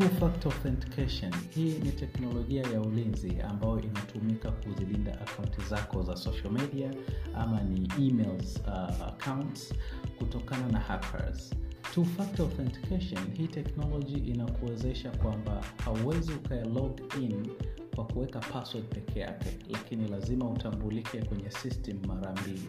[0.00, 1.32] two factor authentication.
[1.54, 6.90] Hii ni teknolojia ya ulinzi ambayo inatumika kuzilinda akaunti zako za social media
[7.34, 9.74] ama ni emails uh, accounts
[10.18, 11.54] kutokana na hackers.
[11.94, 17.46] Two factor authentication hii teknoloji inakuwezesha kwamba hauwezi ukaya log in
[17.94, 22.68] kwa kuweka password peke yake lakini lazima utambulike kwenye system mara mbili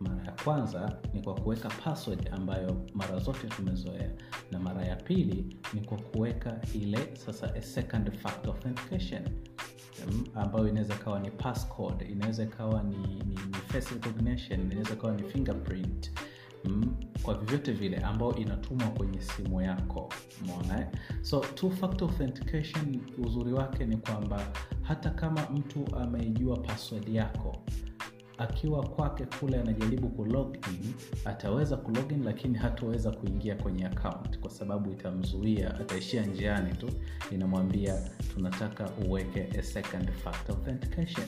[0.00, 4.10] mara ya kwanza ni kwa kuweka password ambayo mara zote tumezoea
[4.50, 9.22] na mara ya pili ni kwa kuweka ile sasa a second factor authentication
[10.34, 15.22] ambayo inaweza ikawa ni passcode inaweza ikawa ni, ni, ni face recognition inaweza ikawa ni
[15.22, 16.12] fingerprint
[16.64, 20.08] mm, kwa vyovyote vile ambayo inatumwa kwenye simu yako
[20.42, 20.86] umeona eh?
[21.22, 24.46] so two factor authentication uzuri wake ni kwamba
[24.82, 27.56] hata kama mtu ameijua password yako
[28.40, 30.94] akiwa kwake kule anajaribu kulogin,
[31.24, 36.90] ataweza kulogin, lakini hataweza kuingia kwenye account kwa sababu itamzuia ataishia njiani tu.
[37.32, 41.26] Inamwambia tunataka uweke a second factor authentication.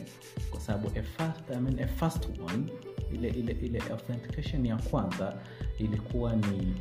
[0.51, 2.65] Kwa sababu a first, I mean, a first one
[3.13, 5.35] ile, ile, ile authentication ya kwanza
[5.79, 6.75] ilikuwa ni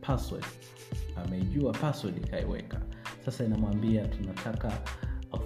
[0.00, 0.44] password.
[1.16, 2.80] Ameijua password ikaiweka.
[3.24, 4.72] Sasa inamwambia tunataka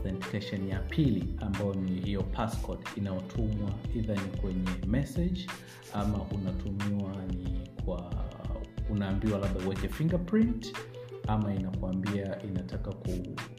[0.05, 5.47] authentication ya pili ambayo ni hiyo passcode inayotumwa idha ni kwenye message
[5.93, 8.11] ama unatumiwa ni kwa
[8.91, 10.77] unaambiwa labda uweke fingerprint
[11.27, 13.11] ama inakuambia inataka ku,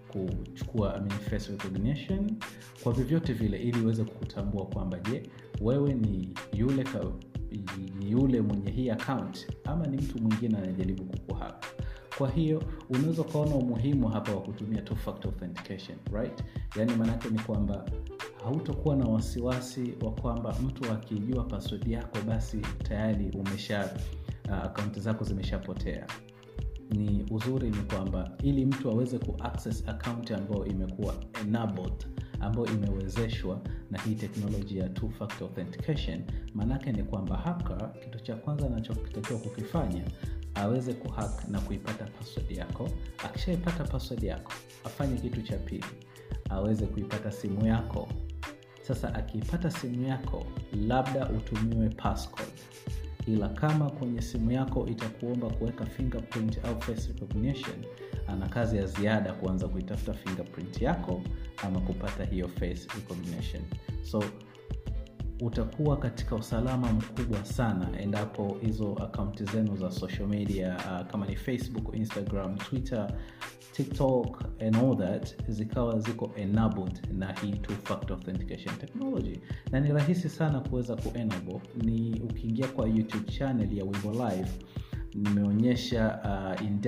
[0.08, 2.32] kuchukua I mean, face recognition
[2.84, 5.24] kwa vyovyote vile ili iweze kukutambua kwamba je
[5.62, 7.00] wewe ni yule ka,
[8.10, 11.68] yule mwenye hii account ama ni mtu mwingine anajaribu kukuhaka
[12.18, 16.44] kwa hiyo unaweza ukaona umuhimu hapa wa kutumia two factor authentication right?
[16.78, 17.86] Yaani maanake ni kwamba
[18.44, 23.98] hautakuwa na wasiwasi wa kwamba mtu akijua password yako basi tayari umesha
[24.50, 26.08] uh, akaunti zako zimeshapotea.
[26.92, 32.06] Ni uzuri ni kwamba ili mtu aweze kuaccess akaunti ambayo imekuwa enabled
[32.40, 36.22] ambayo imewezeshwa na hii teknoloji ya two factor authentication
[36.54, 40.04] maanake ni kwamba haka kitu cha kwanza anachotakiwa kukifanya
[40.56, 42.90] aweze kuhack na kuipata password yako.
[43.26, 44.52] Akishaipata password yako
[44.84, 45.86] afanye kitu cha pili
[46.50, 48.08] aweze kuipata simu yako.
[48.82, 50.46] Sasa akiipata simu yako
[50.88, 52.52] labda utumiwe passcode.
[53.28, 57.76] Ila kama kwenye simu yako itakuomba kuweka fingerprint au face recognition
[58.28, 61.22] ana kazi ya ziada kuanza kuitafuta fingerprint yako
[61.64, 63.64] ama kupata hiyo face recognition.
[64.04, 64.24] So
[65.42, 71.36] utakuwa katika usalama mkubwa sana endapo hizo akaunti zenu za social media uh, kama ni
[71.36, 73.14] facebook instagram twitter
[73.72, 79.40] tiktok and all that zikawa ziko enabled na hii two factor authentication technology.
[79.72, 84.50] Na ni rahisi sana kuweza kuenable ni ukiingia kwa youtube channel ya wimbo live
[85.14, 86.20] nimeonyesha
[86.60, 86.80] uh, in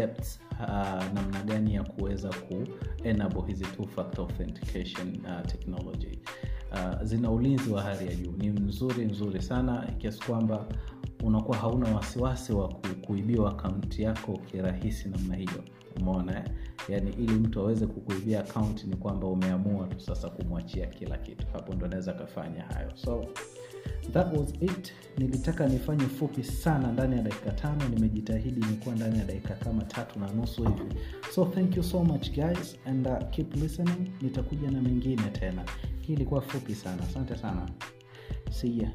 [0.59, 6.19] uh, namna gani ya kuweza kuenable hizi two factor authentication uh, technology
[6.71, 8.31] uh, zina ulinzi wa hali ya juu.
[8.37, 10.65] Ni nzuri nzuri sana kiasi kwamba
[11.23, 12.67] unakuwa hauna wasiwasi wa
[13.05, 15.63] kuibiwa akaunti yako kirahisi namna hiyo.
[15.99, 16.43] Umeona eh?
[16.89, 21.47] Yani, ili mtu aweze kukuibia akaunti ni kwamba umeamua tu sasa kumwachia kila kitu.
[21.53, 22.91] Hapo ndo anaweza akafanya hayo.
[22.95, 23.25] So
[24.13, 24.93] that was it.
[25.17, 27.89] Nilitaka nifanye fupi sana ndani ya dakika tano.
[27.89, 30.95] Nimejitahidi imekuwa ndani ya dakika kama tatu na nusu hivi.
[31.35, 34.11] So thank you so much guys and uh, keep listening.
[34.21, 35.63] Nitakuja na mengine tena
[36.07, 37.03] hii ilikuwa fupi sana.
[37.03, 37.69] Asante sana.
[38.51, 38.91] Ya